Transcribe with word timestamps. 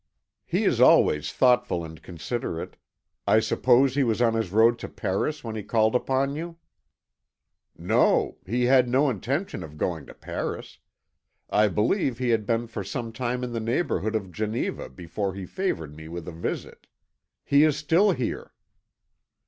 "He 0.47 0.63
is 0.63 0.81
always 0.81 1.31
thoughtful 1.31 1.85
and 1.85 2.01
considerate. 2.01 2.75
I 3.27 3.39
suppose 3.39 3.93
he 3.93 4.03
was 4.03 4.19
on 4.19 4.33
his 4.33 4.49
road 4.51 4.79
to 4.79 4.89
Paris 4.89 5.43
when 5.43 5.55
he 5.55 5.61
called 5.61 5.93
upon 5.93 6.35
you." 6.35 6.57
"No; 7.77 8.37
he 8.43 8.63
had 8.63 8.89
no 8.89 9.11
intention 9.11 9.61
of 9.61 9.77
going 9.77 10.07
to 10.07 10.15
Paris. 10.15 10.79
I 11.51 11.67
believe 11.67 12.17
he 12.17 12.29
had 12.29 12.47
been 12.47 12.65
for 12.65 12.83
some 12.83 13.13
time 13.13 13.43
in 13.43 13.53
the 13.53 13.59
neighbourhood 13.59 14.15
of 14.15 14.31
Geneva 14.31 14.89
before 14.89 15.35
he 15.35 15.45
favoured 15.45 15.95
me 15.95 16.07
with 16.07 16.27
a 16.27 16.31
visit. 16.31 16.87
He 17.45 17.63
is 17.63 17.77
still 17.77 18.11
here." 18.11 18.55